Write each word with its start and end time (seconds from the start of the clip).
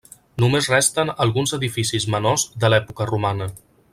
Només 0.43 0.69
resten 0.71 1.11
alguns 1.25 1.53
edificis 1.59 2.09
menors 2.15 2.49
de 2.65 2.75
l'època 2.75 3.09
romana. 3.15 3.53